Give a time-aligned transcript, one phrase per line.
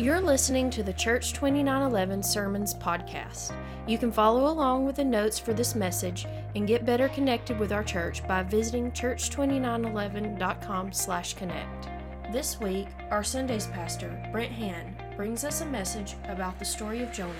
[0.00, 3.52] You're listening to the Church 2911 Sermons podcast.
[3.86, 6.24] You can follow along with the notes for this message
[6.54, 11.88] and get better connected with our church by visiting church2911.com/connect.
[12.32, 17.12] This week, our Sundays pastor, Brent Han, brings us a message about the story of
[17.12, 17.34] Jonah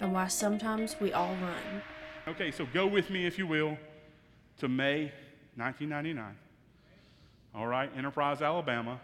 [0.00, 1.82] and why sometimes we all run.
[2.28, 3.76] Okay, so go with me, if you will,
[4.56, 5.12] to May
[5.56, 6.34] 1999.
[7.54, 9.02] All right, Enterprise, Alabama.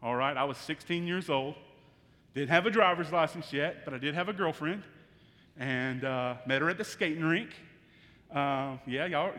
[0.00, 1.56] All right, I was 16 years old.
[2.34, 4.84] Didn't have a driver's license yet, but I did have a girlfriend
[5.58, 7.50] and uh, met her at the skating rink.
[8.32, 9.32] Uh, yeah, y'all,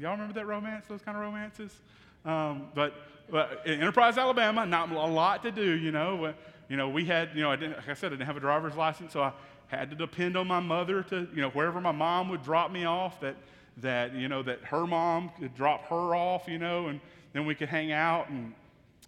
[0.00, 1.78] y'all remember that romance, those kind of romances?
[2.24, 2.94] Um, but,
[3.30, 6.32] but in Enterprise, Alabama, not a lot to do, you know.
[6.70, 8.40] You know, we had, you know, I didn't, like I said, I didn't have a
[8.40, 9.32] driver's license, so I
[9.66, 12.86] had to depend on my mother to, you know, wherever my mom would drop me
[12.86, 13.36] off, that,
[13.78, 16.98] that you know, that her mom could drop her off, you know, and
[17.34, 18.30] then we could hang out.
[18.30, 18.54] And,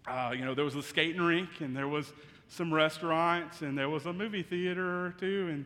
[0.06, 2.12] uh, you know, there was a skating rink, and there was
[2.54, 5.64] some restaurants and there was a movie theater or two, and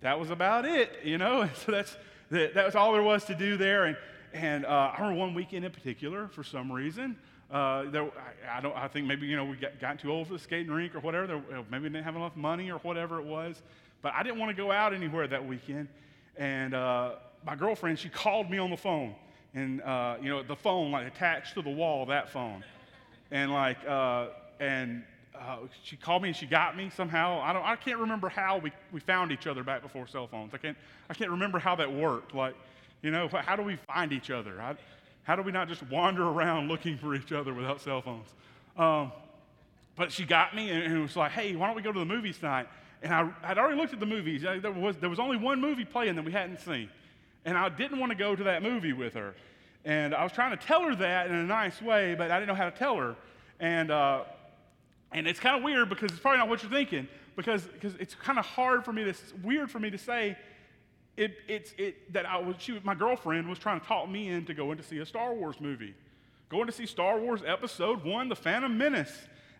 [0.00, 1.42] that was about it, you know.
[1.42, 1.96] And so that's
[2.30, 3.86] that, that was all there was to do there.
[3.86, 3.96] And
[4.32, 7.16] and uh, I remember one weekend in particular, for some reason,
[7.50, 8.76] uh, there, I, I, don't.
[8.76, 11.00] I think maybe you know we got, got too old for the skating rink or
[11.00, 11.26] whatever.
[11.26, 13.62] There, maybe we didn't have enough money or whatever it was.
[14.02, 15.88] But I didn't want to go out anywhere that weekend.
[16.36, 17.12] And uh,
[17.44, 19.14] my girlfriend, she called me on the phone,
[19.54, 22.62] and uh, you know the phone like attached to the wall, that phone,
[23.30, 24.26] and like uh,
[24.60, 25.02] and
[25.34, 27.40] uh, she called me and she got me somehow.
[27.40, 30.52] I, don't, I can't remember how we, we found each other back before cell phones.
[30.54, 30.76] I can't,
[31.08, 32.34] I can't remember how that worked.
[32.34, 32.54] Like,
[33.02, 34.60] you know, how do we find each other?
[34.60, 34.74] I,
[35.22, 38.28] how do we not just wander around looking for each other without cell phones?
[38.76, 39.12] Um,
[39.96, 42.04] but she got me and, and, was like, hey, why don't we go to the
[42.04, 42.68] movies tonight?
[43.02, 44.42] And I, I'd already looked at the movies.
[44.42, 46.88] There was, there was only one movie playing that we hadn't seen.
[47.44, 49.34] And I didn't want to go to that movie with her.
[49.84, 52.48] And I was trying to tell her that in a nice way, but I didn't
[52.48, 53.14] know how to tell her.
[53.60, 54.24] And uh,
[55.12, 58.14] and it's kind of weird because it's probably not what you're thinking, because, because it's
[58.14, 60.36] kind of hard for me to, weird for me to say
[61.18, 64.44] it, it's, it, that I was, she, my girlfriend was trying to talk me in
[64.46, 65.94] to go in to see a Star Wars movie.
[66.48, 69.12] Going to see Star Wars Episode 1, The Phantom Menace.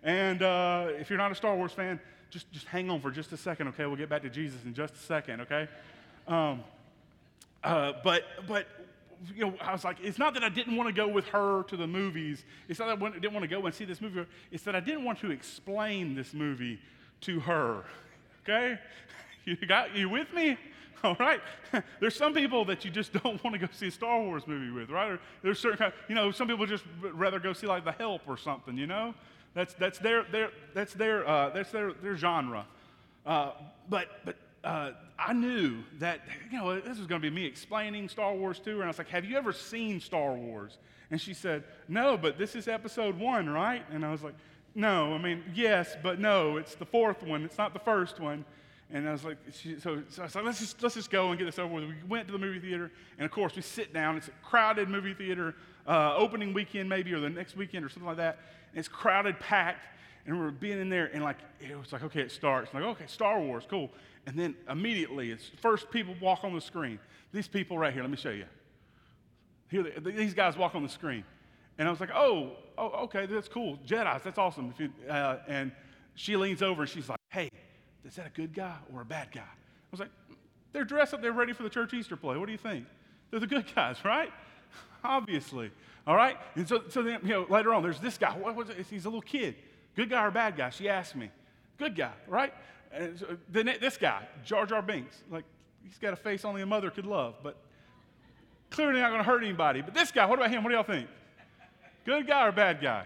[0.05, 1.99] And uh, if you're not a Star Wars fan,
[2.31, 3.87] just, just hang on for just a second, okay?
[3.87, 5.69] We'll get back to Jesus in just a second, okay?
[6.29, 6.63] Um,
[7.65, 8.67] uh, but, but
[9.35, 11.65] you know, I was like, it's not that I didn't want to go with her
[11.65, 12.45] to the movies.
[12.69, 14.25] It's not that I didn't want to go and see this movie.
[14.51, 16.81] It's that I didn't want to explain this movie
[17.23, 17.85] to her.
[18.43, 18.79] Okay?
[19.45, 20.59] You got you with me?
[21.05, 21.41] All right.
[22.01, 24.71] There's some people that you just don't want to go see a Star Wars movie
[24.71, 25.13] with, right?
[25.13, 28.37] Or there's certain you know, some people just rather go see like The Help or
[28.37, 29.15] something, you know?
[29.55, 32.67] That's that's their their that's their uh, that's their their genre.
[33.25, 33.53] Uh,
[33.89, 36.21] but but uh, I knew that,
[36.51, 38.77] you know, this was going to be me explaining Star Wars to her.
[38.77, 40.79] And I was like, Have you ever seen Star Wars?
[41.11, 43.85] And she said, No, but this is episode one, right?
[43.91, 44.35] And I was like,
[44.75, 47.45] No, I mean, yes, but no, it's the fourth one.
[47.45, 48.45] It's not the first one.
[48.91, 51.29] And I was like, she, so, so I was like, let's just, let's just go
[51.29, 51.85] and get this over with.
[51.85, 54.17] We went to the movie theater, and of course, we sit down.
[54.17, 55.55] It's a crowded movie theater,
[55.87, 58.39] uh, opening weekend maybe, or the next weekend, or something like that.
[58.71, 59.87] And it's crowded, packed,
[60.27, 62.71] and we're being in there, and like, it was like, okay, it starts.
[62.73, 63.91] I'm like, okay, Star Wars, cool.
[64.29, 66.99] And then immediately, it's first people walk on the screen.
[67.33, 68.45] These people right here, let me show you.
[69.71, 71.25] Here, these guys walk on the screen.
[71.79, 73.79] And I was like, oh, oh okay, that's cool.
[73.87, 74.75] Jedi's, that's awesome.
[74.79, 75.73] You, uh, and
[76.15, 77.49] she leans over and she's like, hey,
[78.05, 79.41] is that a good guy or a bad guy?
[79.41, 80.11] I was like,
[80.75, 82.37] they're dressed up, they're ready for the church Easter play.
[82.37, 82.85] What do you think?
[83.31, 84.31] They're the good guys, right?
[85.05, 85.71] Obviously.
[86.07, 86.37] All right?
[86.55, 88.37] And so, so then, you know, later on, there's this guy.
[88.37, 88.77] What was it?
[88.91, 89.55] He's a little kid.
[89.97, 90.69] Good guy or bad guy?
[90.69, 91.31] She asked me.
[91.79, 92.53] Good guy, right?
[92.93, 95.45] And so, then this guy, Jar Jar Binks, like
[95.83, 97.57] he's got a face only a mother could love, but
[98.71, 99.81] clearly not going to hurt anybody.
[99.83, 100.63] But this guy, what about him?
[100.63, 101.09] What do y'all think?
[102.05, 103.05] Good guy or bad guy?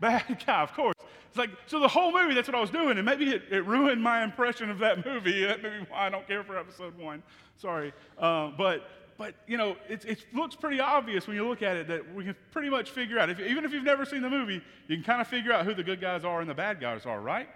[0.00, 0.94] Bad guy, of course.
[1.28, 3.66] It's like, so the whole movie, that's what I was doing, and maybe it, it
[3.66, 5.44] ruined my impression of that movie.
[5.46, 7.22] That may be why I don't care for episode one.
[7.56, 7.92] Sorry.
[8.16, 11.88] Uh, but, but, you know, it, it, looks pretty obvious when you look at it
[11.88, 14.62] that we can pretty much figure out, if, even if you've never seen the movie,
[14.86, 17.04] you can kind of figure out who the good guys are and the bad guys
[17.04, 17.48] are, right?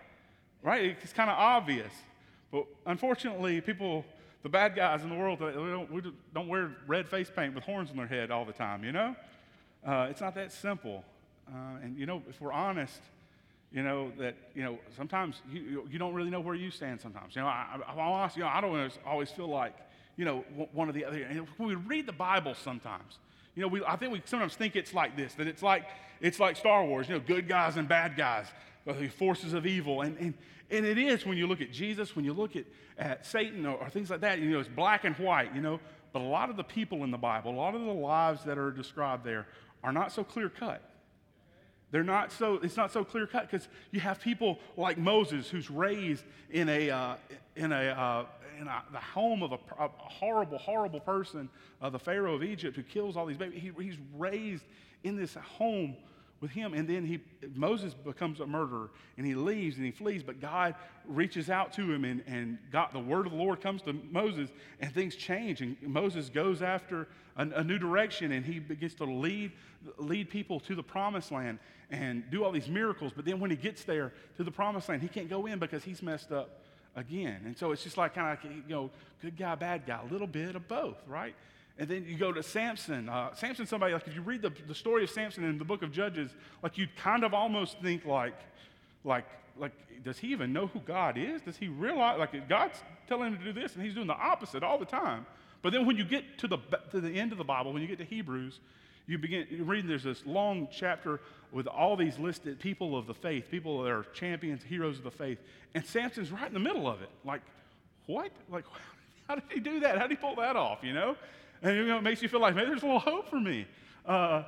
[0.62, 0.96] Right?
[1.02, 1.92] It's kind of obvious.
[2.50, 4.04] But unfortunately, people,
[4.42, 6.02] the bad guys in the world, we don't, we
[6.34, 9.16] don't wear red face paint with horns on their head all the time, you know?
[9.86, 11.04] Uh, it's not that simple.
[11.48, 13.00] Uh, and, you know, if we're honest,
[13.72, 17.34] you know, that, you know, sometimes you, you don't really know where you stand sometimes.
[17.34, 19.74] You know, I, I'm honest, you know, I don't always feel like,
[20.16, 21.22] you know, one or the other.
[21.22, 23.18] And when we read the Bible sometimes,
[23.54, 25.84] you know, we, I think we sometimes think it's like this, that it's like,
[26.20, 28.46] it's like Star Wars, you know, good guys and bad guys
[28.87, 30.02] the forces of evil.
[30.02, 30.34] And, and,
[30.70, 32.64] and it is when you look at Jesus, when you look at,
[32.99, 35.81] at Satan or, or things like that, you know, it's black and white, you know.
[36.12, 38.58] But a lot of the people in the Bible, a lot of the lives that
[38.58, 39.46] are described there
[39.82, 40.82] are not so clear cut.
[41.90, 45.70] They're not so, it's not so clear cut because you have people like Moses who's
[45.70, 47.14] raised in a, uh,
[47.55, 48.25] in a, uh,
[48.58, 51.50] in a, the home of a, a horrible, horrible person,
[51.82, 53.61] uh, the Pharaoh of Egypt who kills all these babies.
[53.61, 54.64] He, he's raised
[55.05, 55.96] in this home
[56.42, 56.74] with him.
[56.74, 57.20] And then he,
[57.54, 60.22] Moses becomes a murderer and he leaves and he flees.
[60.22, 60.74] But God
[61.06, 64.50] reaches out to him and, and God, the word of the Lord comes to Moses
[64.80, 65.62] and things change.
[65.62, 69.52] And Moses goes after a, a new direction and he begins to lead,
[69.96, 71.60] lead people to the promised land
[71.90, 73.12] and do all these miracles.
[73.14, 75.84] But then when he gets there to the promised land, he can't go in because
[75.84, 76.60] he's messed up
[76.96, 77.42] again.
[77.46, 78.90] And so it's just like kind of like, you know,
[79.22, 81.34] good guy, bad guy, a little bit of both, right?
[81.78, 83.08] And then you go to Samson.
[83.08, 85.82] Uh, Samson, somebody, like if you read the, the story of Samson in the book
[85.82, 86.30] of Judges,
[86.62, 88.38] like you'd kind of almost think like,
[89.04, 89.26] like,
[89.58, 89.72] like,
[90.04, 91.42] does he even know who God is?
[91.42, 94.62] Does he realize, like, God's telling him to do this and he's doing the opposite
[94.62, 95.26] all the time?
[95.60, 96.58] But then when you get to the,
[96.90, 98.60] to the end of the Bible, when you get to Hebrews,
[99.06, 101.20] you begin reading, there's this long chapter
[101.52, 105.10] with all these listed people of the faith, people that are champions, heroes of the
[105.10, 105.38] faith.
[105.74, 107.10] And Samson's right in the middle of it.
[107.24, 107.42] Like,
[108.06, 108.30] what?
[108.50, 108.64] Like,
[109.28, 109.98] how did he do that?
[109.98, 111.16] How did he pull that off, you know?
[111.62, 113.66] And you know, it makes you feel like, maybe there's a little hope for me.
[114.04, 114.42] Uh,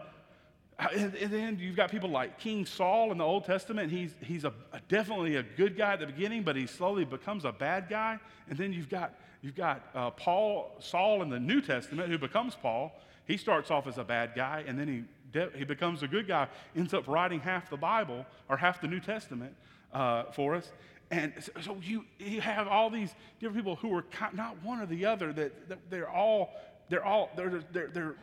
[0.93, 3.93] and, and, then you've got people like King Saul in the Old Testament.
[3.93, 7.44] He's, he's a, a, definitely a good guy at the beginning, but he slowly becomes
[7.44, 8.19] a bad guy.
[8.50, 12.56] And then you've got, you've got uh, Paul, Saul in the New Testament, who becomes
[12.56, 12.93] Paul.
[13.26, 16.26] He starts off as a bad guy, and then he, de- he becomes a good
[16.26, 19.55] guy, ends up writing half the Bible or half the New Testament
[19.93, 20.72] uh, for us.
[21.11, 21.32] And
[21.62, 25.32] so you, you have all these different people who are not one or the other,
[25.34, 26.52] that, that they're all
[26.89, 28.15] they're all they're, they're, they're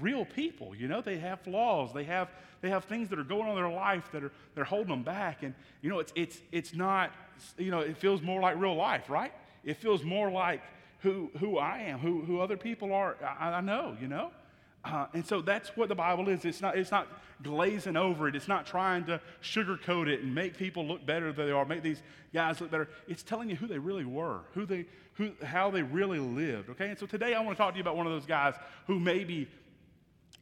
[0.00, 2.28] real people you know they have flaws they have
[2.60, 5.02] they have things that are going on in their life that are they're holding them
[5.02, 7.10] back and you know it's it's it's not
[7.56, 9.32] you know it feels more like real life right
[9.64, 10.62] it feels more like
[11.00, 14.30] who who i am who who other people are i, I know you know
[14.84, 16.44] uh, and so that's what the Bible is.
[16.44, 17.08] It's not, it's not
[17.42, 18.36] glazing over it.
[18.36, 21.82] It's not trying to sugarcoat it and make people look better than they are, make
[21.82, 22.02] these
[22.32, 22.88] guys look better.
[23.06, 24.86] It's telling you who they really were, who they,
[25.18, 26.70] who, how they really lived.
[26.70, 26.88] Okay?
[26.88, 28.54] And so today I want to talk to you about one of those guys
[28.86, 29.46] who maybe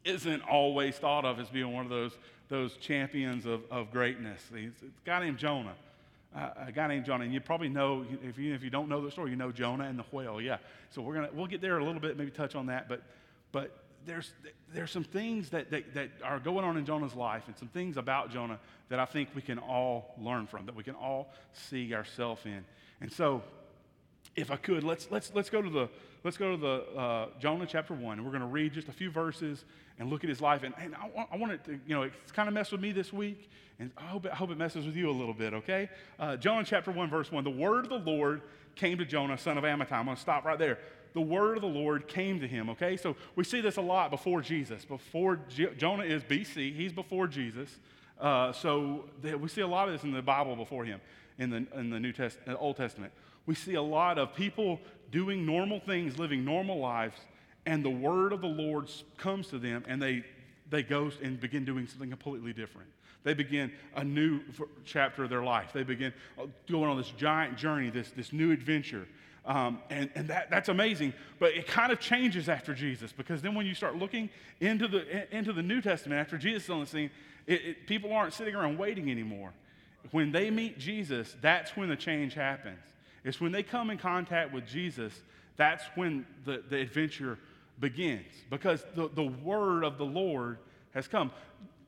[0.05, 2.17] isn't always thought of as being one of those,
[2.49, 4.41] those champions of, of greatness.
[4.55, 4.71] A
[5.05, 5.75] guy named Jonah.
[6.35, 9.01] Uh, a guy named Jonah, and you probably know if you if you don't know
[9.01, 10.39] the story, you know Jonah and the whale.
[10.39, 10.59] Yeah,
[10.91, 13.01] so we're gonna we'll get there a little bit, maybe touch on that, but
[13.53, 14.33] but there's,
[14.73, 17.97] there's some things that, that, that are going on in Jonah's life and some things
[17.97, 18.59] about Jonah
[18.89, 22.65] that I think we can all learn from, that we can all see ourselves in.
[23.01, 23.43] And so,
[24.37, 25.89] if I could, let's, let's, let's go to the,
[26.23, 28.93] let's go to the uh, Jonah chapter 1, and we're going to read just a
[28.93, 29.65] few verses
[29.99, 30.63] and look at his life.
[30.63, 32.81] And, and I, want, I want it to, you know, it's kind of messed with
[32.81, 33.49] me this week,
[33.79, 35.89] and I hope it, I hope it messes with you a little bit, okay?
[36.19, 37.45] Uh, Jonah chapter 1, verse 1.
[37.45, 38.43] The word of the Lord
[38.75, 39.93] came to Jonah, son of Amittai.
[39.93, 40.79] I'm going to stop right there
[41.17, 42.99] the word of the Lord came to him, okay?
[42.99, 44.85] So we see this a lot before Jesus.
[44.85, 45.41] Before
[45.79, 47.79] Jonah is BC, he's before Jesus.
[48.21, 51.01] Uh, so we see a lot of this in the Bible before him,
[51.39, 53.15] in the, in the New Test, uh, Old Testament.
[53.47, 57.17] We see a lot of people doing normal things, living normal lives,
[57.65, 60.25] and the word of the Lord comes to them, and they,
[60.71, 62.89] they go and begin doing something completely different.
[63.25, 64.41] They begin a new
[64.85, 65.73] chapter of their life.
[65.73, 69.09] They begin uh, going on this giant journey, this, this new adventure.
[69.45, 71.13] Um, and and that, that's amazing.
[71.39, 74.29] But it kind of changes after Jesus because then when you start looking
[74.61, 77.11] into the, into the New Testament, after Jesus is on the scene,
[77.47, 79.53] it, it, people aren't sitting around waiting anymore.
[80.11, 82.79] When they meet Jesus, that's when the change happens.
[83.27, 85.13] It's when they come in contact with Jesus,
[85.57, 87.39] that's when the, the adventure
[87.81, 90.59] begins because the, the word of the Lord
[90.95, 91.33] has come.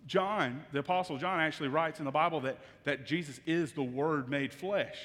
[0.08, 4.28] John, the Apostle John, actually writes in the Bible that, that Jesus is the Word
[4.28, 4.96] made flesh.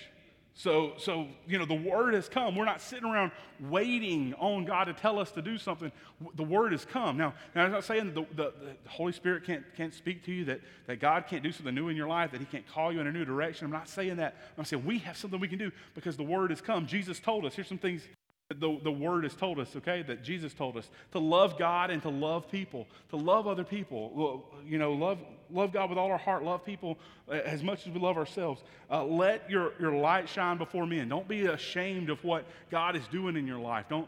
[0.55, 2.55] So, so, you know, the word has come.
[2.55, 5.91] We're not sitting around waiting on God to tell us to do something.
[6.35, 7.17] The word has come.
[7.17, 10.45] Now, now I'm not saying the, the, the, Holy Spirit can't, can't speak to you,
[10.45, 12.99] that, that God can't do something new in your life, that He can't call you
[12.99, 13.65] in a new direction.
[13.65, 14.35] I'm not saying that.
[14.55, 16.85] I'm saying we have something we can do because the word has come.
[16.85, 17.55] Jesus told us.
[17.55, 18.03] Here's some things
[18.59, 22.01] the, the word has told us, okay, that Jesus told us to love God and
[22.01, 24.45] to love people, to love other people.
[24.65, 25.19] You know, love,
[25.51, 26.97] love God with all our heart, love people
[27.29, 28.61] uh, as much as we love ourselves.
[28.89, 31.09] Uh, let your, your light shine before men.
[31.09, 33.85] Don't be ashamed of what God is doing in your life.
[33.89, 34.07] Don't,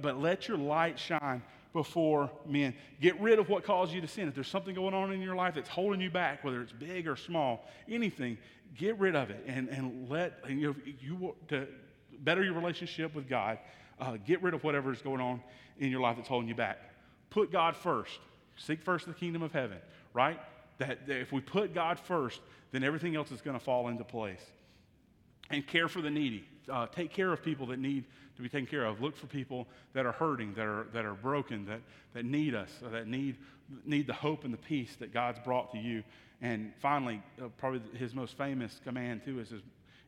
[0.00, 2.74] but let your light shine before men.
[3.00, 4.28] Get rid of what caused you to sin.
[4.28, 7.08] If there's something going on in your life that's holding you back, whether it's big
[7.08, 8.38] or small, anything,
[8.76, 11.66] get rid of it and, and let and you, you to
[12.22, 13.58] better your relationship with God
[14.00, 15.40] uh, get rid of whatever is going on
[15.78, 16.78] in your life that's holding you back.
[17.30, 18.18] Put God first.
[18.56, 19.78] Seek first the kingdom of heaven,
[20.12, 20.38] right?
[20.78, 22.40] That, that if we put God first,
[22.72, 24.42] then everything else is going to fall into place.
[25.50, 26.44] And care for the needy.
[26.70, 28.04] Uh, take care of people that need
[28.36, 29.00] to be taken care of.
[29.00, 31.80] Look for people that are hurting, that are, that are broken, that,
[32.14, 33.36] that need us, that need,
[33.84, 36.02] need the hope and the peace that God's brought to you
[36.42, 39.62] And finally, uh, probably his most famous command, too, is, is,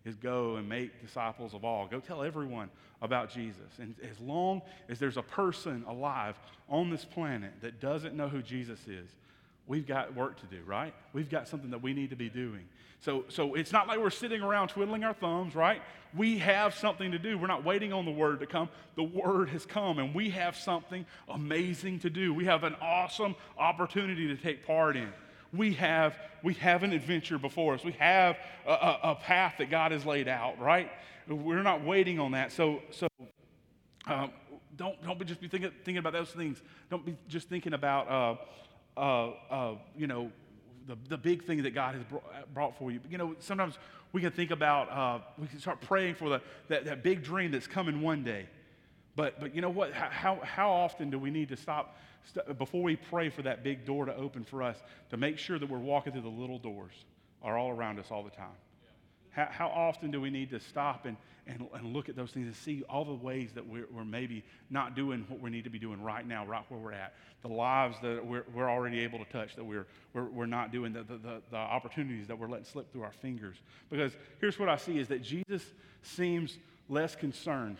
[0.04, 1.86] is go and make disciples of all.
[1.86, 2.68] Go tell everyone
[3.00, 3.78] about Jesus.
[3.78, 6.36] And as long as there's a person alive
[6.68, 9.08] on this planet that doesn't know who Jesus is,
[9.66, 10.94] we've got work to do, right?
[11.12, 12.64] We've got something that we need to be doing.
[13.00, 15.82] So, so it's not like we're sitting around twiddling our thumbs, right?
[16.16, 17.36] We have something to do.
[17.36, 18.68] We're not waiting on the word to come.
[18.96, 22.32] The word has come, and we have something amazing to do.
[22.32, 25.12] We have an awesome opportunity to take part in.
[25.54, 27.84] We have, we have an adventure before us.
[27.84, 30.90] We have a, a, a path that God has laid out, right?
[31.28, 32.52] We're not waiting on that.
[32.52, 33.06] So, so
[34.06, 34.32] um,
[34.76, 36.60] don't, don't be just be thinking, thinking about those things.
[36.90, 40.32] Don't be just thinking about, uh, uh, uh, you know,
[40.86, 42.04] the, the big thing that God has
[42.52, 43.00] brought for you.
[43.00, 43.78] But, You know, sometimes
[44.12, 47.50] we can think about, uh, we can start praying for the, that, that big dream
[47.50, 48.46] that's coming one day.
[49.16, 49.92] But, but you know what?
[49.92, 53.84] How, how often do we need to stop, st- before we pray for that big
[53.84, 54.76] door to open for us
[55.10, 56.94] to make sure that we're walking through the little doors
[57.42, 58.56] are all around us all the time?
[59.30, 61.16] How, how often do we need to stop and,
[61.46, 64.44] and, and look at those things and see all the ways that we're, we're maybe
[64.70, 67.14] not doing what we need to be doing right now, right where we're at?
[67.42, 70.92] The lives that we're, we're already able to touch that we're, we're, we're not doing,
[70.92, 73.56] the, the, the, the opportunities that we're letting slip through our fingers.
[73.90, 75.64] Because here's what I see is that Jesus
[76.02, 76.56] seems
[76.88, 77.78] less concerned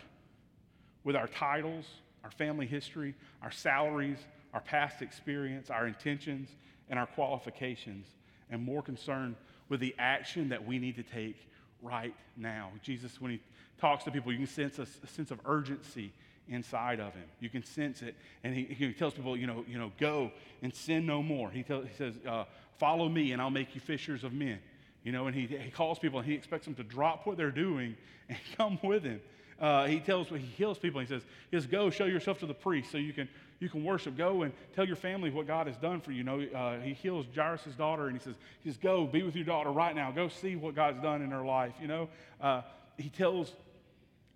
[1.03, 1.85] with our titles,
[2.25, 3.13] our family history,
[3.43, 4.17] our salaries,
[4.53, 6.49] our past experience, our intentions,
[6.89, 8.07] and our qualifications,
[8.49, 9.35] and more concerned
[9.69, 11.37] with the action that we need to take
[11.83, 12.71] right now.
[12.81, 13.39] Jesus, when he
[13.79, 16.11] talks to people, you can sense a, a sense of urgency
[16.49, 17.25] inside of him.
[17.39, 18.15] You can sense it.
[18.43, 20.31] And he, he, tells people, you know, you know, go
[20.63, 21.51] and sin no more.
[21.51, 22.45] He, tell, he says, uh,
[22.77, 24.59] follow me and I'll make you fishers of men.
[25.03, 27.51] You know, and he, he calls people and he expects them to drop what they're
[27.51, 27.95] doing
[28.29, 29.21] and come with him.
[29.59, 30.99] Uh, he tells, he heals people.
[30.99, 33.83] He says, he says, go show yourself to the priest so you can, you can
[33.83, 34.17] worship.
[34.17, 36.17] Go and tell your family what God has done for you.
[36.17, 39.35] you know, uh, he heals Jairus' daughter and he says, he says, go be with
[39.35, 40.11] your daughter right now.
[40.11, 41.73] Go see what God's done in her life.
[41.81, 42.09] You know,
[42.41, 42.63] uh,
[42.97, 43.53] he tells,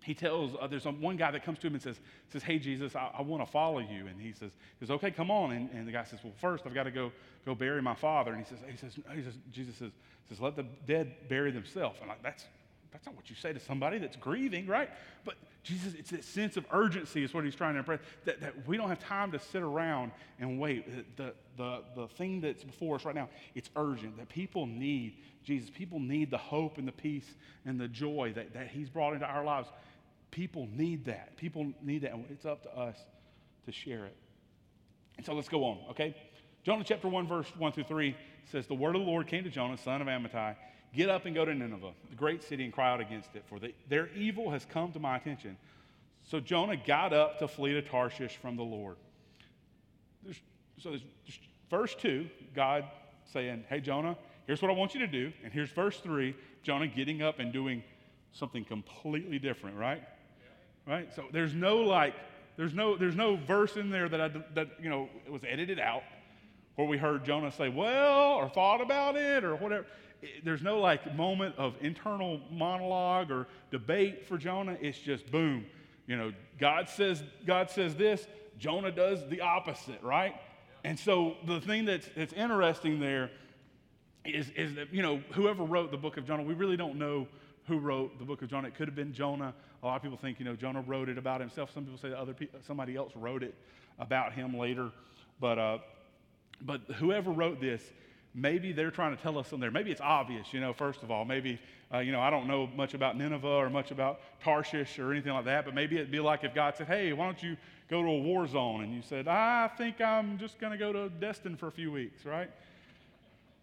[0.02, 2.00] he tells, uh, there's one guy that comes to him and says,
[2.32, 4.06] says hey, Jesus, I, I want to follow you.
[4.06, 5.52] And he says, he says, okay, come on.
[5.52, 7.12] And, and the guy says, well, first I've got to go,
[7.44, 8.32] go bury my father.
[8.32, 9.90] And he says, he says, he says Jesus says,
[10.30, 11.98] says, let the dead bury themselves.
[12.00, 12.46] And like, that's,
[12.92, 14.90] that's not what you say to somebody that's grieving, right?
[15.24, 18.00] But Jesus, it's that sense of urgency is what he's trying to impress.
[18.24, 21.16] That, that we don't have time to sit around and wait.
[21.16, 24.16] The, the, the thing that's before us right now, it's urgent.
[24.16, 25.70] That people need Jesus.
[25.70, 27.26] People need the hope and the peace
[27.64, 29.68] and the joy that, that he's brought into our lives.
[30.30, 31.36] People need that.
[31.36, 32.12] People need that.
[32.12, 32.96] And it's up to us
[33.66, 34.16] to share it.
[35.16, 36.16] And so let's go on, okay?
[36.62, 38.16] Jonah chapter 1, verse 1 through 3
[38.50, 40.56] says, The word of the Lord came to Jonah, son of Amittai
[40.94, 43.60] Get up and go to Nineveh, the great city, and cry out against it, for
[43.60, 45.56] the, their evil has come to my attention.
[46.24, 48.96] So Jonah got up to flee to Tarshish from the Lord.
[50.24, 50.40] There's,
[50.78, 51.02] so there's,
[51.70, 52.84] verse 2, God
[53.32, 54.16] saying, Hey, Jonah,
[54.46, 55.32] here's what I want you to do.
[55.44, 57.84] And here's verse 3, Jonah getting up and doing
[58.32, 60.02] something completely different, right?
[60.86, 60.92] Yeah.
[60.92, 61.14] Right?
[61.14, 62.14] So there's no like,
[62.56, 65.78] there's no, there's no verse in there that, I, that, you know, it was edited
[65.78, 66.02] out
[66.74, 69.86] where we heard Jonah say, well, or thought about it, or whatever
[70.44, 74.76] there's no like moment of internal monologue or debate for Jonah.
[74.80, 75.66] It's just boom.
[76.06, 78.26] You know, God says, God says this,
[78.58, 80.34] Jonah does the opposite, right?
[80.84, 83.30] And so the thing that's, that's interesting there
[84.24, 87.26] is, is that, you know, whoever wrote the book of Jonah, we really don't know
[87.66, 88.68] who wrote the book of Jonah.
[88.68, 89.54] It could have been Jonah.
[89.82, 91.72] A lot of people think, you know, Jonah wrote it about himself.
[91.72, 92.34] Some people say that other
[92.66, 93.54] somebody else wrote it
[93.98, 94.90] about him later.
[95.40, 95.78] But, uh,
[96.60, 97.82] but whoever wrote this,
[98.34, 99.70] maybe they're trying to tell us something there.
[99.70, 101.24] Maybe it's obvious, you know, first of all.
[101.24, 101.58] Maybe,
[101.92, 105.32] uh, you know, I don't know much about Nineveh or much about Tarshish or anything
[105.32, 107.56] like that, but maybe it'd be like if God said, hey, why don't you
[107.88, 108.82] go to a war zone?
[108.82, 111.90] And you said, I think I'm just going to go to Destin for a few
[111.90, 112.50] weeks, right?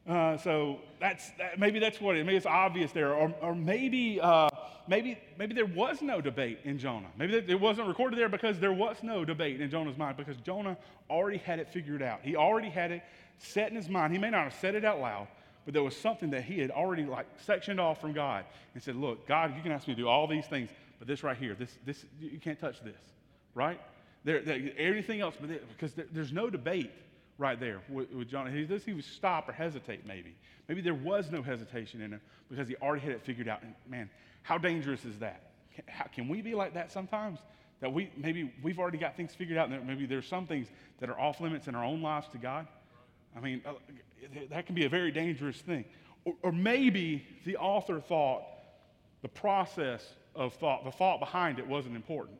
[0.08, 2.26] Uh, so that's that, maybe that's what it.
[2.26, 4.48] Maybe it's obvious there, or, or maybe uh,
[4.88, 7.10] maybe maybe there was no debate in Jonah.
[7.18, 10.78] Maybe it wasn't recorded there because there was no debate in Jonah's mind because Jonah
[11.10, 12.22] already had it figured out.
[12.24, 13.04] He already had it
[13.38, 14.14] set in his mind.
[14.14, 15.28] He may not have said it out loud,
[15.66, 18.96] but there was something that he had already like sectioned off from God and said,
[18.96, 21.56] "Look, God, you can ask me to do all these things, but this right here,
[21.56, 23.00] this this you can't touch this,
[23.54, 23.80] right?
[24.24, 26.92] There, there everything else, but because there, there's no debate."
[27.38, 28.52] right there with, with John.
[28.52, 30.36] He he would stop or hesitate maybe.
[30.68, 33.62] Maybe there was no hesitation in him because he already had it figured out.
[33.62, 34.10] And man,
[34.44, 35.52] how dangerous is that?
[35.74, 37.40] Can, how, can we be like that sometimes?
[37.80, 40.68] That we maybe we've already got things figured out, and maybe there's some things
[41.00, 42.68] that are off limits in our own lives to God.
[43.36, 43.74] I mean, uh,
[44.50, 45.86] that can be a very dangerous thing.
[46.26, 48.44] Or, or maybe the author thought
[49.22, 50.06] the process
[50.36, 52.38] of thought, the thought behind it wasn't important.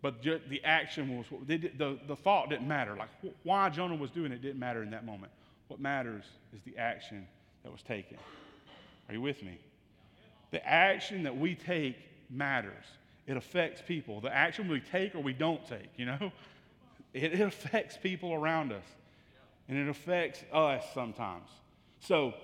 [0.00, 2.94] But the action was, the, the thought didn't matter.
[2.96, 3.08] Like
[3.42, 5.32] why Jonah was doing it didn't matter in that moment.
[5.66, 6.24] What matters
[6.54, 7.26] is the action
[7.64, 8.16] that was taken.
[9.08, 9.58] Are you with me?
[10.50, 11.96] The action that we take
[12.30, 12.84] matters.
[13.26, 14.20] It affects people.
[14.20, 16.32] The action we take or we don't take, you know,
[17.12, 18.84] it, it affects people around us.
[19.68, 21.48] And it affects us sometimes.
[22.00, 22.34] So,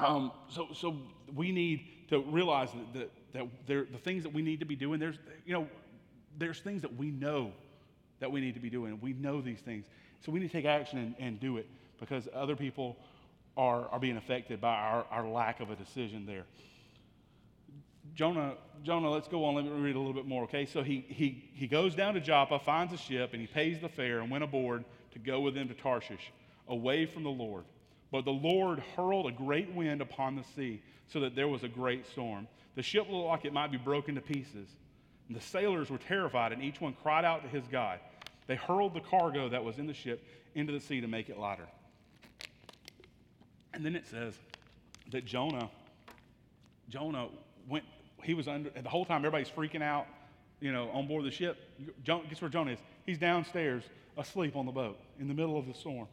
[0.00, 0.96] um, so, so
[1.34, 4.76] we need to realize that, that, that there, the things that we need to be
[4.76, 5.68] doing, there's, you know,
[6.38, 7.52] there's things that we know
[8.20, 8.98] that we need to be doing.
[9.00, 9.84] We know these things.
[10.24, 11.66] So we need to take action and, and do it
[11.98, 12.96] because other people
[13.56, 16.44] are, are being affected by our, our lack of a decision there.
[18.14, 19.54] Jonah, Jonah, let's go on.
[19.56, 20.66] Let me read a little bit more, okay?
[20.66, 23.88] So he, he, he goes down to Joppa, finds a ship, and he pays the
[23.88, 26.32] fare and went aboard to go with them to Tarshish,
[26.68, 27.64] away from the Lord.
[28.10, 31.68] But the Lord hurled a great wind upon the sea, so that there was a
[31.68, 32.48] great storm.
[32.76, 34.68] The ship looked like it might be broken to pieces.
[35.28, 37.98] And the sailors were terrified, and each one cried out to his God.
[38.46, 41.38] They hurled the cargo that was in the ship into the sea to make it
[41.38, 41.66] lighter.
[43.72, 44.34] And then it says
[45.10, 45.68] that Jonah,
[46.88, 47.28] Jonah
[47.68, 47.84] went,
[48.22, 50.06] he was under, the whole time everybody's freaking out,
[50.60, 51.58] you know, on board the ship.
[52.04, 52.78] Guess where Jonah is?
[53.04, 53.82] He's downstairs
[54.16, 56.06] asleep on the boat in the middle of the storm.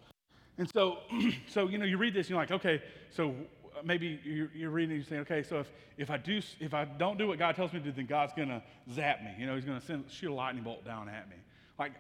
[0.58, 1.00] And so,
[1.48, 3.36] so you know, you read this, you're like, okay, so
[3.84, 6.86] maybe you're, you're reading and you're saying, okay, so if, if I do, if I
[6.86, 8.62] don't do what God tells me to do, then God's to
[8.94, 9.32] zap me.
[9.38, 11.36] You know, He's to send shoot a lightning bolt down at me.
[11.80, 11.94] Like,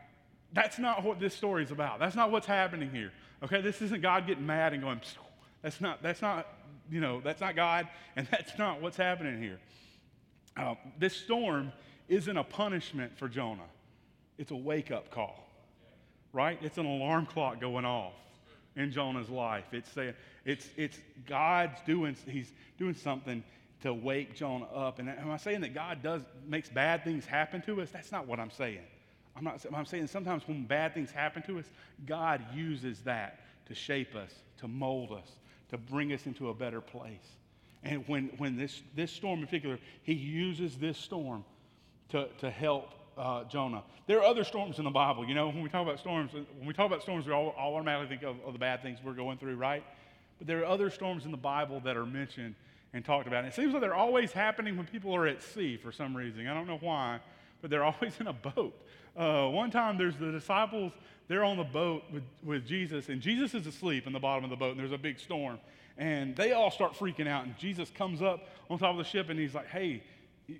[0.54, 2.00] that's not what this story is about.
[2.00, 3.12] That's not what's happening here.
[3.44, 5.02] Okay, this isn't God getting mad and going.
[5.62, 6.04] That's not.
[6.04, 6.48] That's not.
[6.90, 9.60] You know, that's not God, and that's not what's happening here.
[10.58, 11.72] Uh, this storm
[12.10, 13.62] isn't a punishment for Jonah.
[14.38, 15.48] It's a wake-up call,
[16.34, 16.60] right?
[16.62, 18.14] It's an alarm clock going off
[18.76, 19.66] in Jonah's life.
[19.72, 20.14] It's saying
[20.46, 20.98] it's it's
[21.28, 22.16] God's doing.
[22.28, 23.44] He's doing something
[23.82, 25.00] to wake Jonah up.
[25.00, 27.90] And am I saying that God does makes bad things happen to us?
[27.92, 28.86] That's not what I'm saying.
[29.36, 31.66] I'm not I'm saying sometimes when bad things happen to us,
[32.06, 35.28] God uses that to shape us, to mold us,
[35.70, 37.36] to bring us into a better place.
[37.84, 41.44] And when, when this, this storm in particular, he uses this storm
[42.10, 43.84] to, to help uh, Jonah.
[44.08, 45.26] There are other storms in the Bible.
[45.26, 47.76] You know, when we talk about storms, when we talk about storms, we all, all
[47.76, 49.84] automatically think of, of, the bad things we're going through, right?
[50.38, 52.56] But there are other storms in the Bible that are mentioned
[52.94, 53.40] and talked about.
[53.40, 56.48] And it seems like they're always happening when people are at sea for some reason.
[56.48, 57.20] I don't know why,
[57.62, 58.74] but they're always in a boat.
[59.16, 60.94] Uh, one time, there's the disciples,
[61.28, 64.50] they're on the boat with, with Jesus, and Jesus is asleep in the bottom of
[64.50, 65.60] the boat, and there's a big storm.
[65.98, 69.30] And they all start freaking out, and Jesus comes up on top of the ship,
[69.30, 70.04] and he's like, Hey,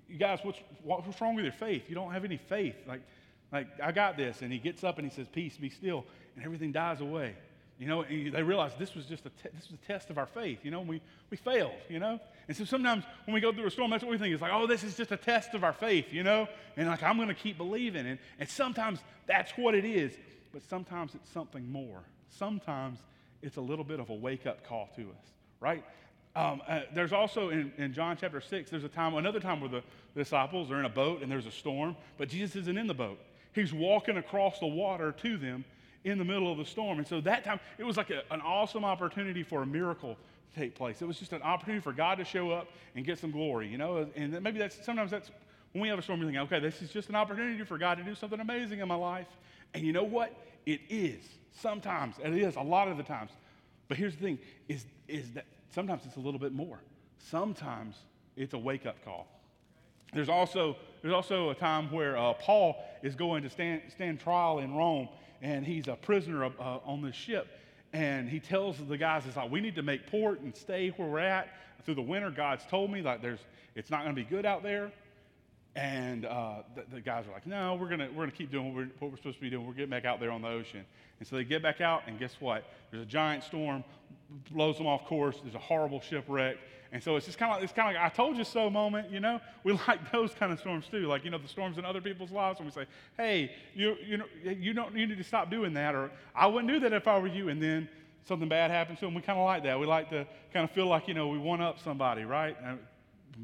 [0.08, 1.84] you guys, what's, what's wrong with your faith?
[1.88, 2.76] You don't have any faith.
[2.86, 3.00] Like,
[3.52, 4.42] like, I got this.
[4.42, 6.04] And he gets up and he says, Peace, be still.
[6.36, 7.34] And everything dies away.
[7.78, 10.26] You know, they realize this was just a te- this was a test of our
[10.26, 10.60] faith.
[10.62, 11.00] You know, we,
[11.30, 12.20] we failed, you know?
[12.46, 14.32] And so sometimes when we go through a storm, that's what we think.
[14.32, 16.46] It's like, oh, this is just a test of our faith, you know?
[16.76, 18.06] And like, I'm going to keep believing.
[18.06, 20.12] And, and sometimes that's what it is.
[20.52, 22.02] But sometimes it's something more.
[22.28, 23.00] Sometimes
[23.42, 25.26] it's a little bit of a wake up call to us,
[25.60, 25.84] right?
[26.34, 29.68] Um, uh, there's also in, in, John chapter 6, there's a time, another time where
[29.68, 29.82] the,
[30.14, 33.18] disciples are in a boat and there's a storm, but Jesus isn't in the boat.
[33.54, 35.64] He's walking across the water to them
[36.04, 36.98] in the middle of the storm.
[36.98, 40.16] And so that time, it was like a, an awesome opportunity for a miracle
[40.52, 41.00] to take place.
[41.00, 43.78] It was just an opportunity for God to show up and get some glory, you
[43.78, 44.06] know?
[44.16, 45.30] And maybe that's sometimes that's
[45.72, 47.96] when we have a storm, we think, okay, this is just an opportunity for God
[47.96, 49.28] to do something amazing in my life.
[49.72, 50.34] And you know what?
[50.66, 51.24] It is.
[51.60, 52.16] Sometimes.
[52.22, 53.30] It is a lot of the times.
[53.88, 56.80] But here's the thing is, is that sometimes it's a little bit more.
[57.18, 57.96] Sometimes
[58.36, 59.26] it's a wake up call.
[60.12, 64.58] There's also, there's also a time where uh, Paul is going to stand, stand trial
[64.58, 65.08] in Rome,
[65.40, 66.50] and he's a prisoner uh,
[66.84, 67.58] on this ship.
[67.92, 71.08] And he tells the guys, it's like, we need to make port and stay where
[71.08, 71.48] we're at
[71.84, 72.30] through the winter.
[72.30, 73.40] God's told me that there's,
[73.74, 74.92] it's not going to be good out there.
[75.74, 78.74] And uh, the, the, guys are like, no, we're going we're gonna keep doing what
[78.74, 79.66] we're, what we're supposed to be doing.
[79.66, 80.84] We're getting back out there on the ocean.
[81.18, 82.64] And so they get back out, and guess what?
[82.90, 83.82] There's a giant storm,
[84.50, 85.38] blows them off course.
[85.42, 86.56] There's a horrible shipwreck.
[86.92, 89.10] And so it's just kind of it's kind of like I told you so moment,
[89.10, 89.40] you know.
[89.64, 92.30] We like those kind of storms too, like you know the storms in other people's
[92.30, 95.72] lives, and we say, hey, you you know you don't you need to stop doing
[95.74, 97.48] that, or I wouldn't do that if I were you.
[97.48, 97.88] And then
[98.24, 99.14] something bad happens to them.
[99.14, 99.78] We kind of like that.
[99.80, 102.56] We like to kind of feel like you know we one up somebody, right?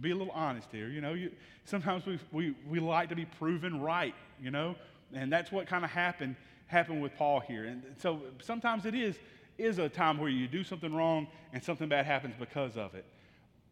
[0.01, 1.14] Be a little honest here, you know.
[1.14, 1.31] You,
[1.64, 4.75] sometimes we we we like to be proven right, you know,
[5.14, 6.37] and that's what kind of happened
[6.67, 7.64] happened with Paul here.
[7.64, 9.19] And so sometimes it is
[9.59, 13.05] is a time where you do something wrong and something bad happens because of it.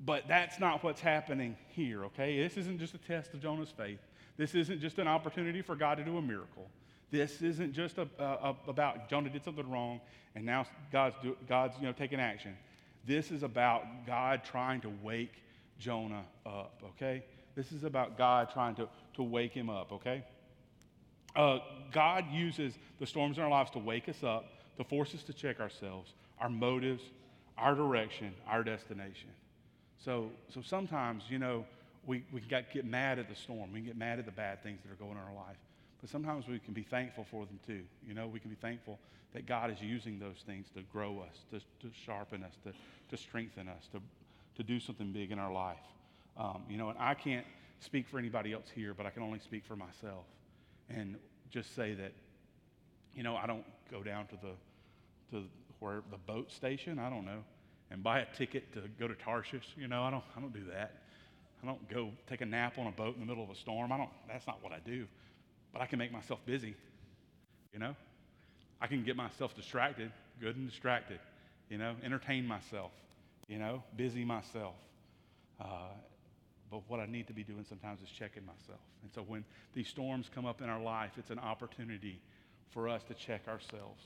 [0.05, 2.43] But that's not what's happening here, okay?
[2.43, 4.01] This isn't just a test of Jonah's faith.
[4.37, 6.69] This isn't just an opportunity for God to do a miracle.
[7.11, 10.01] This isn't just a, a, about Jonah did something wrong
[10.35, 12.57] and now God's, do, God's you know, taking action.
[13.07, 15.43] This is about God trying to wake
[15.79, 17.25] Jonah up, okay?
[17.55, 20.25] This is about God trying to, to wake him up, okay?
[21.35, 21.59] Uh,
[21.93, 24.45] God uses the storms in our lives to wake us up,
[24.77, 26.13] to force us to check ourselves.
[26.39, 27.03] our motives,
[27.57, 29.31] our direction, our destination.
[30.05, 31.65] So, so sometimes, you know,
[32.07, 33.73] we, we can get, mad at the storm.
[33.73, 35.57] We can get mad at the bad things that are going on in our life.
[36.01, 37.83] But sometimes we can be thankful for them too.
[38.07, 38.99] You know, we can be thankful
[39.33, 42.73] that God is using those things to grow us, to, to sharpen us, to,
[43.11, 44.01] to strengthen us, to,
[44.57, 45.77] to do something big in our life.
[46.37, 47.47] Um, you know, and I can't
[47.81, 50.25] speak for anybody else here, but I can only speak for myself
[50.89, 51.17] and
[51.51, 52.13] just say that,
[53.15, 55.45] you know, I don't go down to the, to
[55.81, 57.43] where the boat station, I don't know,
[57.91, 59.67] and buy a ticket to go to Tarshish.
[59.77, 61.03] You know, I don't, I don't do that.
[61.63, 63.93] I don't go take a nap on a boat in the middle of a storm.
[63.93, 65.07] I don't, that's not what I do.
[65.73, 66.75] But I can make myself busy,
[67.73, 67.95] you know?
[68.81, 71.19] I can get myself distracted, good and distracted,
[71.71, 72.93] you know, entertain myself,
[73.49, 74.75] you know, busy myself.
[75.61, 75.95] Uh,
[76.71, 78.81] but what I need to be doing sometimes is checking myself.
[79.03, 82.21] And so when these storms come up in our life, it's an opportunity
[82.71, 84.03] for us to check ourselves,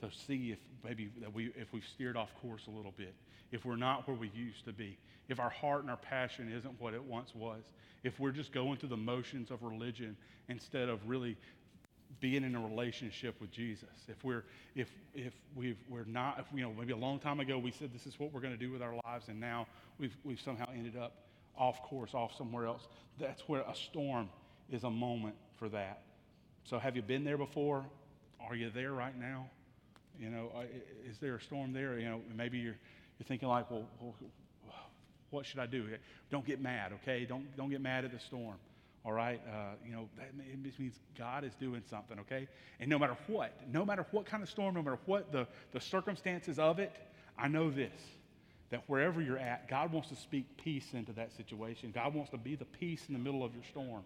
[0.00, 3.14] to see if maybe that we, if we've steered off course a little bit,
[3.52, 6.80] if we're not where we used to be, if our heart and our passion isn't
[6.80, 7.62] what it once was,
[8.02, 10.16] if we're just going through the motions of religion
[10.48, 11.36] instead of really
[12.20, 13.88] being in a relationship with Jesus.
[14.08, 14.44] If we're
[14.76, 17.92] if if we've we're not if, you know maybe a long time ago we said
[17.92, 19.66] this is what we're going to do with our lives and now
[19.98, 21.24] we've we've somehow ended up
[21.56, 22.86] off course, off somewhere else.
[23.18, 24.28] That's where a storm
[24.70, 26.02] is a moment for that.
[26.64, 27.84] So have you been there before?
[28.40, 29.46] Are you there right now?
[30.18, 30.62] You know, uh,
[31.08, 31.98] is there a storm there?
[31.98, 32.76] You know, maybe you're
[33.18, 33.84] you're thinking like, well,
[35.30, 35.86] what should I do?
[36.30, 37.24] Don't get mad, okay?
[37.24, 38.56] Don't don't get mad at the storm.
[39.04, 40.34] All right, uh, you know that
[40.78, 42.48] means God is doing something, okay?
[42.80, 45.80] And no matter what, no matter what kind of storm, no matter what the, the
[45.80, 46.92] circumstances of it,
[47.38, 48.00] I know this
[48.70, 51.92] that wherever you're at, God wants to speak peace into that situation.
[51.94, 54.02] God wants to be the peace in the middle of your storm.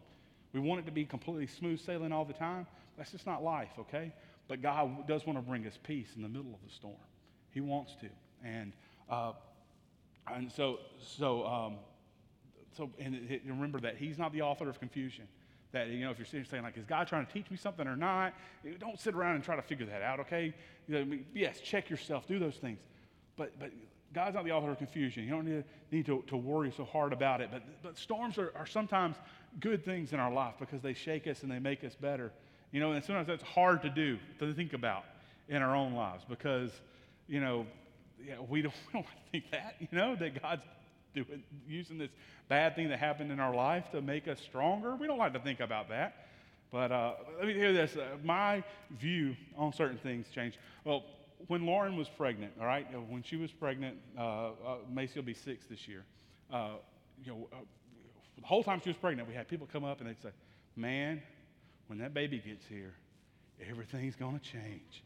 [0.52, 2.66] We want it to be completely smooth sailing all the time.
[2.96, 4.12] That's just not life, okay?
[4.48, 6.96] But God does want to bring us peace in the middle of the storm.
[7.50, 8.08] He wants to.
[8.44, 8.72] And,
[9.11, 9.32] uh,
[10.32, 11.76] and so, so, um,
[12.76, 15.28] so and it, remember that He's not the author of confusion.
[15.72, 17.87] That, you know, if you're sitting saying, like, is God trying to teach me something
[17.87, 18.32] or not?
[18.78, 20.54] Don't sit around and try to figure that out, okay?
[20.87, 22.78] You know, yes, check yourself, do those things.
[23.37, 23.70] But, but
[24.14, 25.25] God's not the author of confusion.
[25.25, 27.51] You don't need, need to, to worry so hard about it.
[27.53, 29.16] But, but storms are, are sometimes
[29.61, 32.33] good things in our life because they shake us and they make us better.
[32.73, 35.05] You know, and sometimes that's hard to do, to think about
[35.49, 36.71] in our own lives because,
[37.29, 37.66] you know,
[38.27, 40.64] yeah, we don't, we don't think that, you know, that God's
[41.14, 42.11] doing, using this
[42.49, 44.94] bad thing that happened in our life to make us stronger.
[44.97, 46.29] We don't like to think about that.
[46.71, 47.97] But uh, let me hear this.
[47.97, 48.62] Uh, my
[48.99, 50.59] view on certain things changed.
[50.85, 51.05] Well,
[51.46, 55.27] when Lauren was pregnant, all right, uh, when she was pregnant, uh, uh, Macy will
[55.27, 56.05] be six this year.
[56.53, 56.72] Uh,
[57.24, 57.57] you know, uh,
[58.40, 60.31] the whole time she was pregnant, we had people come up and they'd say,
[60.77, 61.22] "Man,
[61.87, 62.94] when that baby gets here,
[63.68, 65.03] everything's going to change."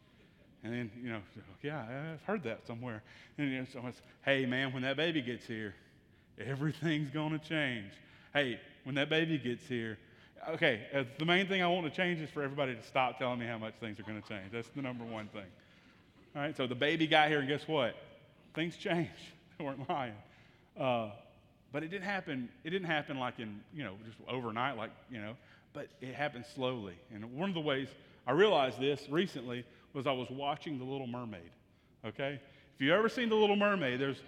[0.64, 1.20] And then, you know,
[1.62, 3.02] yeah, I've heard that somewhere.
[3.36, 5.74] And you know, someone says, "Hey, man, when that baby gets here,
[6.38, 7.92] everything's going to change."
[8.32, 9.98] Hey, when that baby gets here,
[10.48, 13.38] okay, uh, the main thing I want to change is for everybody to stop telling
[13.38, 14.52] me how much things are going to change.
[14.52, 15.46] That's the number one thing.
[16.34, 17.94] All right, so the baby got here, and guess what?
[18.54, 19.10] Things changed.
[19.58, 20.14] they weren't lying.
[20.78, 21.10] Uh,
[21.72, 22.48] but it didn't happen.
[22.64, 25.34] It didn't happen like in you know just overnight, like you know.
[25.74, 26.94] But it happened slowly.
[27.12, 27.88] And one of the ways
[28.26, 31.50] I realized this recently was I was watching The Little Mermaid.
[32.06, 32.40] Okay,
[32.74, 34.20] if you've ever seen The Little Mermaid, there's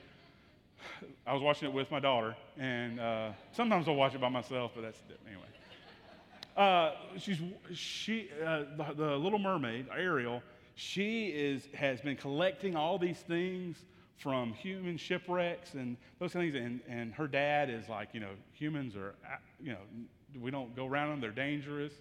[1.26, 4.72] I was watching it with my daughter, and uh, sometimes I'll watch it by myself,
[4.74, 5.42] but that's anyway.
[6.54, 7.38] Uh, she's
[7.74, 10.42] she uh, the, the Little Mermaid Ariel
[10.74, 13.76] she is, has been collecting all these things
[14.16, 16.64] from human shipwrecks and those kind of things.
[16.64, 19.78] And, and her dad is like, you know, humans are, uh, you know,
[20.40, 21.92] we don't go around them, they're dangerous.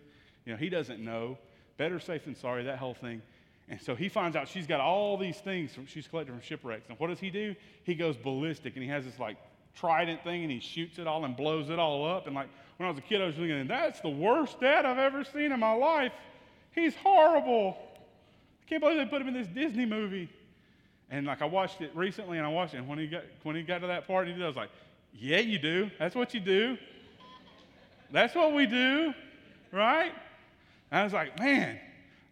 [0.45, 1.37] You know, he doesn't know.
[1.77, 3.21] Better safe than sorry, that whole thing.
[3.69, 6.89] And so he finds out she's got all these things from, she's collected from shipwrecks.
[6.89, 7.55] And what does he do?
[7.83, 9.37] He goes ballistic and he has this like
[9.75, 12.27] trident thing and he shoots it all and blows it all up.
[12.27, 14.97] And like when I was a kid, I was thinking, that's the worst dad I've
[14.97, 16.11] ever seen in my life.
[16.75, 17.77] He's horrible.
[18.73, 20.27] Can't believe they put him in this Disney movie.
[21.11, 23.55] And like I watched it recently and I watched it, and when he got when
[23.55, 24.71] he got to that part, he I was like,
[25.13, 25.91] Yeah, you do.
[25.99, 26.75] That's what you do.
[28.11, 29.13] That's what we do,
[29.71, 30.11] right?
[30.89, 31.79] And I was like, man,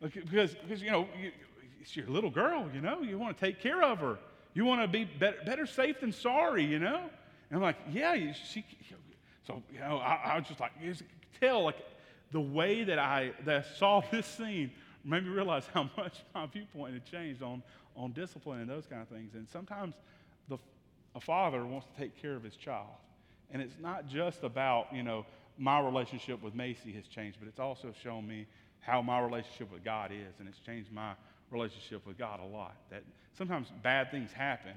[0.02, 1.32] because, because you know, you,
[1.80, 4.18] it's your little girl, you know, you want to take care of her.
[4.56, 7.02] You want to be better, better safe than sorry, you know?
[7.50, 8.66] And I'm like, yeah, she,
[9.46, 10.72] so, you know, I, I was just like,
[11.40, 11.78] tell, like,
[12.32, 14.72] the way that I, that I saw this scene
[15.04, 17.64] made me realize how much my viewpoint had changed on,
[17.96, 19.34] on discipline and those kind of things.
[19.34, 19.96] And sometimes
[20.50, 20.58] the,
[21.16, 22.88] a father wants to take care of his child.
[23.52, 25.26] And it's not just about, you know,
[25.58, 28.48] my relationship with Macy has changed, but it's also shown me
[28.80, 30.40] how my relationship with God is.
[30.40, 31.14] And it's changed my
[31.52, 32.76] relationship with God a lot.
[32.90, 33.04] That
[33.38, 34.74] sometimes bad things happen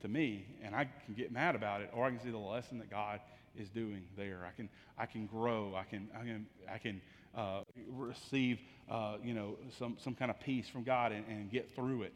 [0.00, 2.78] to me, and I can get mad about it, or I can see the lesson
[2.78, 3.20] that God
[3.58, 4.40] is doing there.
[4.46, 5.74] I can, I can grow.
[5.76, 7.00] I can, I can, I can
[7.34, 8.58] uh, receive,
[8.90, 12.12] uh, you know, some, some kind of peace from God and, and get through it.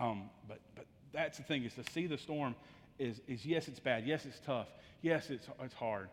[0.00, 2.54] Um, but, but that's the thing is to see the storm
[2.98, 4.06] is, is yes, it's bad.
[4.06, 4.68] Yes, it's tough.
[5.02, 6.08] Yes, it's, it's hard.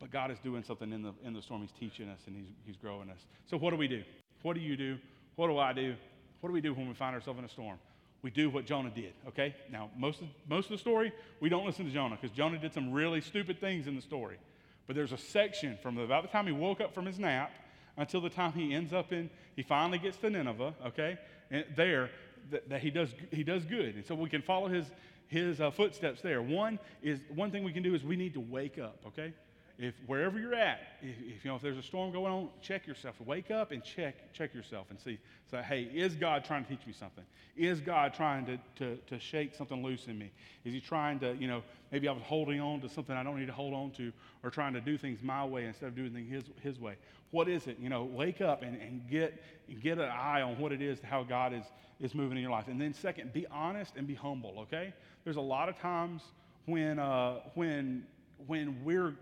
[0.00, 1.60] But God is doing something in the, in the storm.
[1.60, 3.18] He's teaching us and he's, he's growing us.
[3.46, 4.02] So what do we do?
[4.42, 4.98] What do you do?
[5.36, 5.94] What do I do?
[6.40, 7.78] What do we do when we find ourselves in a storm?
[8.22, 9.54] We do what Jonah did, okay?
[9.70, 12.72] Now, most of, most of the story, we don't listen to Jonah because Jonah did
[12.72, 14.38] some really stupid things in the story.
[14.86, 17.52] But there's a section from about the time he woke up from his nap
[17.96, 21.18] until the time he ends up in, he finally gets to Nineveh, okay?
[21.50, 22.10] And there,
[22.50, 23.96] that, that he, does, he does good.
[23.96, 24.86] And so we can follow his,
[25.28, 26.42] his uh, footsteps there.
[26.42, 29.32] One is, one thing we can do is we need to wake up, okay?
[29.78, 32.86] If wherever you're at, if, if, you know if there's a storm going on, check
[32.86, 33.16] yourself.
[33.24, 35.18] Wake up and check check yourself and see.
[35.50, 37.24] Say, hey, is God trying to teach me something?
[37.56, 40.30] Is God trying to, to, to shake something loose in me?
[40.64, 43.38] Is He trying to, you know, maybe I was holding on to something I don't
[43.38, 46.12] need to hold on to, or trying to do things my way instead of doing
[46.12, 46.96] things His His way?
[47.30, 47.78] What is it?
[47.80, 49.42] You know, wake up and, and get
[49.82, 51.64] get an eye on what it is, how God is
[52.00, 52.68] is moving in your life.
[52.68, 54.60] And then second, be honest and be humble.
[54.60, 54.92] Okay,
[55.24, 56.22] there's a lot of times
[56.66, 58.06] when uh, when
[58.46, 59.14] when we're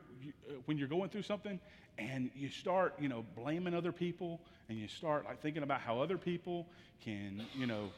[0.49, 1.59] Uh, when you're going through something
[1.99, 6.01] and you start, you know, blaming other people and you start like thinking about how
[6.01, 6.67] other people
[7.03, 7.91] can, you know,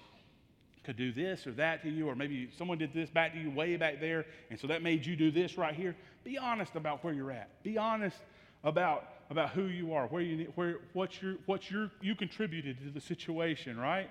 [0.84, 3.50] could do this or that to you, or maybe someone did this back to you
[3.50, 5.94] way back there, and so that made you do this right here.
[6.24, 7.62] Be honest about where you're at.
[7.62, 8.16] Be honest
[8.64, 12.78] about about who you are, where you need, where what you what you you contributed
[12.80, 14.10] to the situation, right?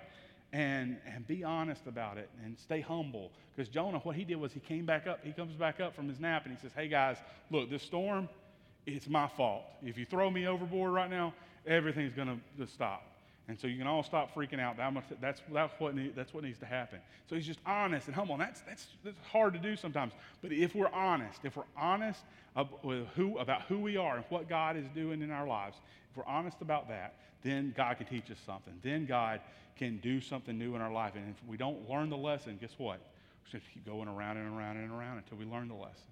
[0.54, 3.32] And, and be honest about it and stay humble.
[3.56, 6.08] Because Jonah, what he did was he came back up, he comes back up from
[6.08, 7.18] his nap and he says, Hey guys,
[7.50, 8.28] look, this storm,
[8.86, 9.64] it's my fault.
[9.84, 11.34] If you throw me overboard right now,
[11.66, 13.04] everything's going to stop.
[13.48, 14.78] And so you can all stop freaking out.
[14.78, 17.00] That's, that's, what, need, that's what needs to happen.
[17.30, 18.36] So he's just honest and humble.
[18.36, 20.14] And that's, that's, that's hard to do sometimes.
[20.42, 22.22] But if we're honest, if we're honest
[22.84, 25.76] with who, about who we are and what God is doing in our lives,
[26.10, 28.74] if we're honest about that, then God can teach us something.
[28.84, 29.42] Then God
[29.78, 31.14] can do something new in our life.
[31.16, 33.00] And if we don't learn the lesson, guess what?
[33.44, 36.12] We're just keep going around and around and around until we learn the lesson.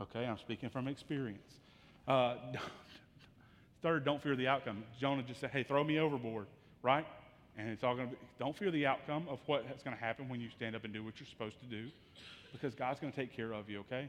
[0.00, 1.54] Okay, I'm speaking from experience.
[2.08, 2.36] Uh,
[3.82, 4.84] third, don't fear the outcome.
[5.00, 6.46] Jonah just said, hey, throw me overboard,
[6.82, 7.06] right?
[7.56, 10.28] And it's all going to be, don't fear the outcome of what's going to happen
[10.28, 11.88] when you stand up and do what you're supposed to do
[12.52, 14.08] because God's going to take care of you, okay?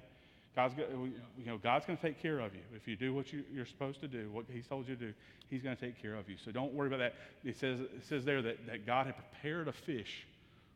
[0.55, 2.61] God's, you know, God's going to take care of you.
[2.75, 5.13] If you do what you, are supposed to do, what He's told you to do,
[5.49, 6.37] He's going to take care of you.
[6.43, 7.15] So don't worry about that.
[7.43, 10.25] It says, it says there that, that God had prepared a fish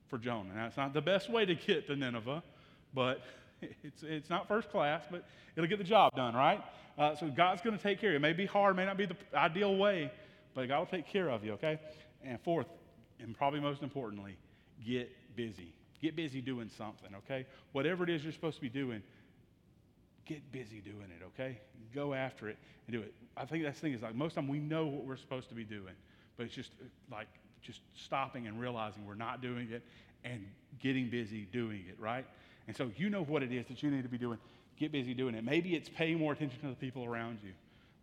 [0.10, 0.54] for Jonah.
[0.54, 2.44] Now, it's not the best way to get to Nineveh,
[2.94, 3.22] but
[3.62, 5.24] it's, it's not first class, but
[5.56, 6.62] it'll get the job done, right?
[6.98, 8.18] Uh, so God's going to take care of you.
[8.18, 10.12] It may be hard, may not be the ideal way,
[10.54, 11.80] but God will take care of you, okay?
[12.24, 12.68] And fourth,
[13.20, 14.36] and probably most importantly,
[14.86, 15.74] get busy.
[16.02, 17.46] Get busy doing something, okay?
[17.72, 19.02] Whatever it is you're supposed to be doing,
[20.26, 21.60] get busy doing it, okay?
[21.94, 23.14] Go after it and do it.
[23.38, 25.18] I think that's the thing is like most of the time we know what we're
[25.18, 25.94] supposed to be doing,
[26.38, 27.28] but it's just uh, like
[27.62, 29.84] just stopping and realizing we're not doing it
[30.24, 30.46] and
[30.80, 32.26] getting busy doing it, right?
[32.68, 34.38] And so you know what it is that you need to be doing.
[34.78, 35.44] Get busy doing it.
[35.44, 37.52] Maybe it's paying more attention to the people around you.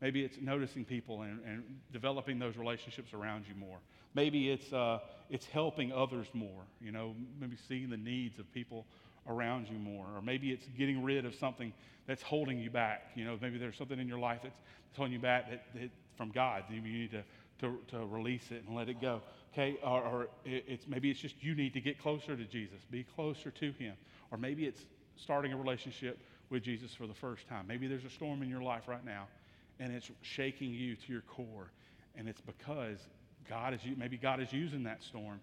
[0.01, 3.79] Maybe it's noticing people and, and developing those relationships around you more.
[4.15, 4.99] Maybe it's, uh,
[5.31, 8.87] it's helping others more, you know, maybe seeing the needs of people
[9.29, 10.07] around you more.
[10.15, 11.73] Or maybe it's getting rid of something
[12.07, 13.11] that's holding you back.
[13.15, 15.91] You know, maybe there's something in your life that's, that's holding you back that, that
[16.17, 16.65] from God.
[16.71, 17.23] Maybe you need to,
[17.61, 19.23] to, to release it and let it go.
[19.53, 19.77] Okay?
[19.83, 23.51] Or, or it's maybe it's just you need to get closer to Jesus, be closer
[23.51, 23.95] to Him.
[24.31, 24.85] Or maybe it's
[25.17, 26.19] starting a relationship
[26.51, 27.67] with Jesus for the first time.
[27.67, 29.27] Maybe there's a storm in your life right now
[29.79, 31.71] and it's shaking you to your core.
[32.17, 32.99] And it's because
[33.49, 35.41] God is, maybe God is using that storm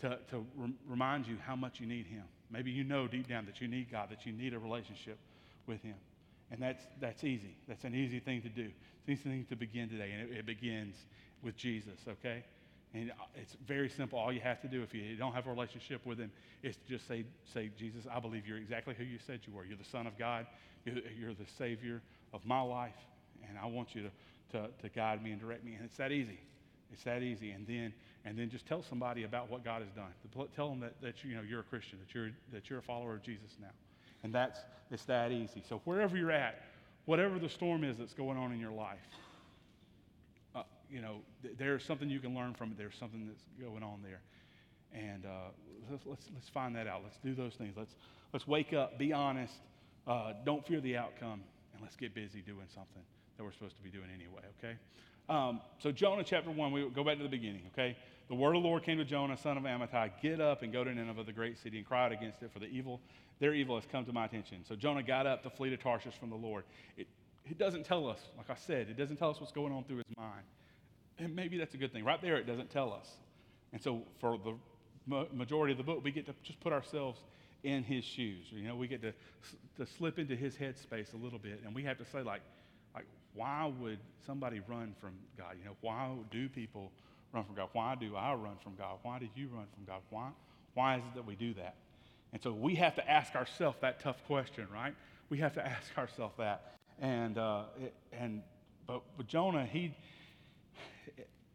[0.00, 2.24] to, to re- remind you how much you need Him.
[2.52, 5.18] Maybe you know deep down that you need God, that you need a relationship
[5.66, 5.94] with Him.
[6.50, 7.56] And that's, that's easy.
[7.66, 8.70] That's an easy thing to do.
[9.06, 10.12] It's an easy thing to begin today.
[10.12, 10.96] And it, it begins
[11.42, 12.44] with Jesus, okay?
[12.94, 14.18] And uh, it's very simple.
[14.18, 16.30] All you have to do if you don't have a relationship with Him
[16.62, 19.64] is to just say, say Jesus, I believe you're exactly who you said you were.
[19.64, 20.46] You're the Son of God,
[20.84, 22.02] you're, you're the Savior
[22.34, 22.94] of my life,
[23.48, 25.74] and I want you to, to, to guide me and direct me.
[25.74, 26.38] And it's that easy.
[26.92, 27.52] It's that easy.
[27.52, 30.12] And then, and then just tell somebody about what God has done.
[30.54, 33.14] Tell them that, that you know, you're a Christian, that you're, that you're a follower
[33.14, 33.70] of Jesus now.
[34.22, 35.62] And that's, it's that easy.
[35.68, 36.62] So wherever you're at,
[37.06, 38.98] whatever the storm is that's going on in your life,
[40.54, 42.78] uh, you know, th- there's something you can learn from it.
[42.78, 44.20] There's something that's going on there.
[44.94, 45.50] And uh,
[45.90, 47.00] let's, let's, let's, find that out.
[47.02, 47.74] Let's do those things.
[47.76, 47.94] Let's,
[48.32, 49.54] let's wake up, be honest,
[50.06, 51.40] uh, don't fear the outcome,
[51.72, 53.02] and let's get busy doing something
[53.36, 54.76] that we're supposed to be doing anyway, okay?
[55.28, 57.96] Um, so, Jonah chapter 1, we go back to the beginning, okay?
[58.28, 60.84] The word of the Lord came to Jonah, son of Amittai, get up and go
[60.84, 63.00] to Nineveh, the great city, and cry out against it, for the evil,
[63.38, 64.64] their evil has come to my attention.
[64.66, 66.64] So Jonah got up to flee to Tarshish from the Lord.
[66.96, 67.06] It,
[67.44, 69.98] it doesn't tell us, like I said, it doesn't tell us what's going on through
[69.98, 70.44] his mind.
[71.18, 72.04] And maybe that's a good thing.
[72.04, 73.08] Right there, it doesn't tell us.
[73.72, 77.20] And so for the majority of the book, we get to just put ourselves
[77.64, 78.46] in his shoes.
[78.50, 79.12] You know, we get to,
[79.76, 82.42] to slip into his headspace a little bit, and we have to say, like, like,
[83.34, 85.56] why would somebody run from God?
[85.58, 86.90] You know, why do people
[87.32, 87.68] run from God?
[87.72, 88.98] Why do I run from God?
[89.02, 90.02] Why do you run from God?
[90.10, 90.28] Why,
[90.74, 91.76] why is it that we do that?
[92.32, 94.94] And so we have to ask ourselves that tough question, right?
[95.28, 96.74] We have to ask ourselves that.
[97.00, 98.42] And, uh, it, and
[98.86, 99.94] but, but Jonah, he,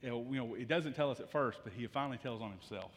[0.02, 2.92] you know, it doesn't tell us at first, but he finally tells on himself.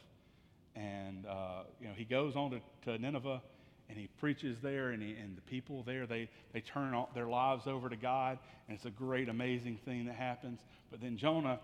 [0.76, 3.42] And, uh, you know, he goes on to, to Nineveh
[3.90, 7.66] and he preaches there, and, he, and the people there, they, they turn their lives
[7.66, 10.60] over to God, and it's a great, amazing thing that happens.
[10.92, 11.58] But then Jonah,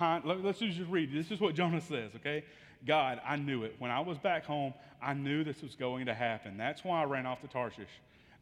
[0.00, 1.12] let's just read.
[1.12, 2.44] This is what Jonah says, okay?
[2.86, 3.76] God, I knew it.
[3.78, 6.58] When I was back home, I knew this was going to happen.
[6.58, 7.88] That's why I ran off to Tarshish.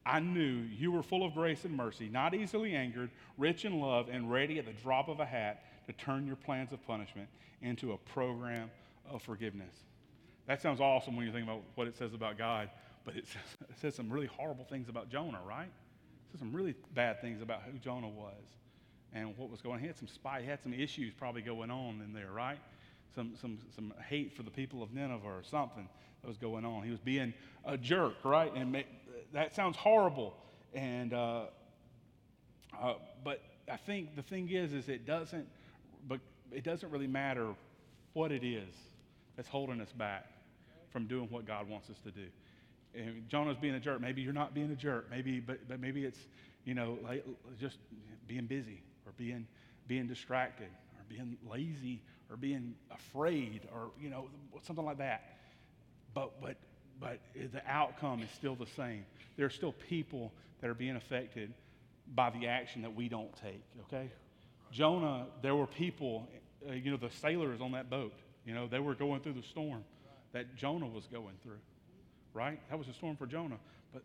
[0.05, 4.09] I knew you were full of grace and mercy, not easily angered, rich in love,
[4.11, 7.29] and ready at the drop of a hat to turn your plans of punishment
[7.63, 8.71] into a program
[9.09, 9.75] of forgiveness.
[10.47, 12.69] That sounds awesome when you think about what it says about God,
[13.05, 15.69] but it says, it says some really horrible things about Jonah, right?
[15.69, 18.45] It says some really bad things about who Jonah was
[19.13, 19.81] and what was going on.
[19.81, 22.59] He had some spy, he had some issues probably going on in there, right?
[23.15, 25.89] Some, some, some hate for the people of Nineveh or something
[26.21, 26.83] that was going on.
[26.83, 27.33] He was being
[27.65, 28.53] a jerk, right?
[28.55, 28.85] And
[29.33, 30.35] that sounds horrible.
[30.75, 31.45] And, uh,
[32.79, 35.47] uh, but I think the thing is, is it doesn't,
[36.09, 36.19] but
[36.53, 37.55] it doesn't really matter
[38.15, 38.75] what it is
[39.37, 40.34] that's holding us back
[40.95, 42.29] from doing what God wants us to do.
[42.95, 44.01] And Jonah's being a jerk.
[44.01, 45.09] Maybe you're not being a jerk.
[45.11, 46.21] Maybe, but, but maybe it's,
[46.65, 47.27] you know, like
[47.61, 47.79] just
[48.29, 49.47] being busy or being,
[49.89, 54.29] being distracted or being lazy or being afraid or, you know,
[54.63, 55.39] something like that.
[56.15, 56.57] But, but,
[57.01, 59.05] but the outcome is still the same.
[59.37, 61.53] There are still people that are being affected
[62.15, 64.09] by the action that we don't take, okay?
[64.71, 66.29] Jonah, there were people,
[66.69, 68.13] uh, you know, the sailors on that boat,
[68.47, 69.83] you know, they were going through the storm
[70.35, 71.61] that Jonah was going through,
[72.35, 72.61] right?
[72.69, 73.59] That was a storm for Jonah.
[73.93, 74.03] But,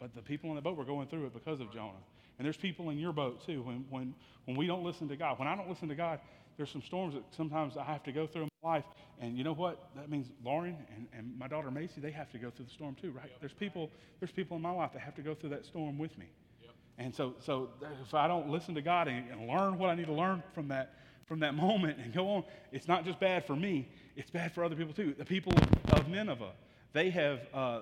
[0.00, 1.92] but the people in the boat were going through it because of Jonah.
[2.38, 3.62] And there's people in your boat too.
[3.62, 4.14] When, when,
[4.46, 6.20] when we don't listen to God, when I don't listen to God,
[6.56, 8.84] there's some storms that sometimes I have to go through in my life.
[9.20, 9.90] And you know what?
[9.96, 12.96] That means Lauren and, and my daughter Macy, they have to go through the storm
[13.00, 13.28] too, right?
[13.28, 13.40] Yep.
[13.40, 16.16] There's people, there's people in my life that have to go through that storm with
[16.18, 16.26] me.
[16.62, 16.70] Yep.
[16.98, 17.70] And so, so
[18.04, 20.68] if I don't listen to God and, and learn what I need to learn from
[20.68, 20.94] that,
[21.26, 24.64] from that moment and go on, it's not just bad for me, it's bad for
[24.64, 25.14] other people too.
[25.16, 25.52] The people
[25.92, 26.52] of Nineveh,
[26.92, 27.80] they have, uh,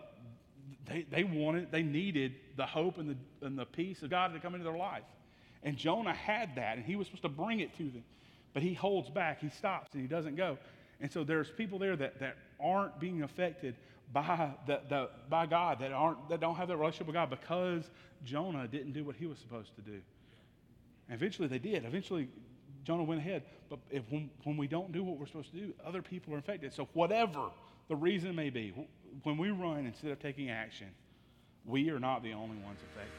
[0.87, 4.40] they, they wanted, they needed the hope and the, and the peace of God to
[4.40, 5.02] come into their life.
[5.62, 8.05] And Jonah had that, and he was supposed to bring it to them.
[8.52, 10.59] But he holds back, he stops, and he doesn't go.
[11.00, 13.76] And so there's people there that, that aren't being affected
[14.12, 17.90] by, the, the, by God, that, aren't, that don't have that relationship with God because
[18.24, 20.00] Jonah didn't do what he was supposed to do.
[21.09, 21.85] And eventually they did.
[21.85, 22.28] Eventually
[22.85, 23.42] Jonah went ahead.
[23.71, 26.37] But if, when, when we don't do what we're supposed to do, other people are
[26.37, 26.73] infected.
[26.75, 27.49] So, whatever
[27.88, 28.75] the reason may be,
[29.23, 30.88] when we run instead of taking action,
[31.64, 33.12] we are not the only ones affected.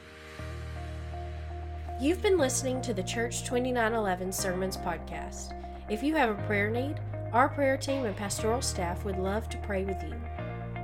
[2.00, 5.54] You've been listening to the Church 2911 Sermons podcast.
[5.88, 6.96] If you have a prayer need,
[7.32, 10.14] our prayer team and pastoral staff would love to pray with you.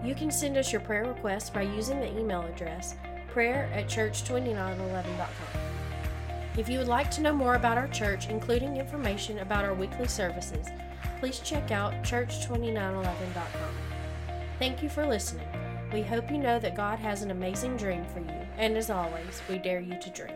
[0.04, 2.96] You can send us your prayer requests by using the email address
[3.28, 5.59] prayer at church2911.com.
[6.56, 10.08] If you would like to know more about our church, including information about our weekly
[10.08, 10.66] services,
[11.20, 13.74] please check out church2911.com.
[14.58, 15.46] Thank you for listening.
[15.92, 19.42] We hope you know that God has an amazing dream for you, and as always,
[19.48, 20.34] we dare you to dream.